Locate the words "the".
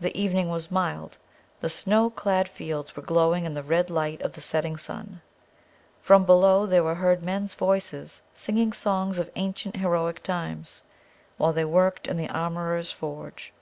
0.00-0.18, 1.60-1.68, 3.52-3.62, 4.32-4.40, 12.16-12.30